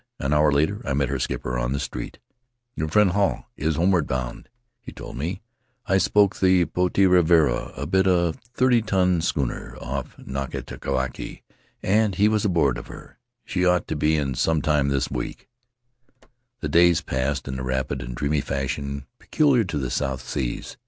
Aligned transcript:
An 0.19 0.33
hour 0.33 0.51
later 0.51 0.81
I 0.83 0.93
met 0.95 1.09
her 1.09 1.19
skipper 1.19 1.59
on 1.59 1.73
the 1.73 1.79
street. 1.79 2.17
"Your 2.75 2.87
friend 2.87 3.11
Hall 3.11 3.45
is 3.55 3.75
homeward 3.75 4.07
bound," 4.07 4.49
he 4.81 4.91
told 4.91 5.15
aae. 5.21 5.41
"I 5.85 5.99
spoke 5.99 6.39
the 6.39 6.65
Potii 6.65 7.05
Ravarava, 7.07 7.71
a 7.77 7.85
bit 7.85 8.07
of 8.07 8.35
a 8.35 8.39
thirty 8.55 8.81
Faery 8.81 8.81
Lands 8.81 8.81
of 8.81 8.81
the 8.81 8.81
South 8.81 8.81
Seas 8.81 8.83
ton 8.87 9.11
native 9.11 9.23
schooner, 9.25 9.77
off 9.79 10.17
Nukatavake, 10.97 11.43
and 11.83 12.15
he 12.15 12.27
was 12.27 12.43
aboard 12.43 12.79
of 12.79 12.87
her— 12.87 13.19
she 13.45 13.63
ought 13.63 13.87
to 13.87 13.95
be 13.95 14.15
in 14.17 14.33
some 14.33 14.63
time 14.63 14.87
this 14.87 15.11
week." 15.11 15.47
The 16.61 16.67
days 16.67 17.01
passed 17.01 17.47
in 17.47 17.57
the 17.57 17.63
rapid 17.63 18.01
and 18.01 18.15
dreamy 18.15 18.41
fashion 18.41 19.05
peculiar 19.19 19.63
to 19.65 19.77
the 19.77 19.91
South 19.91 20.27
Seas. 20.27 20.77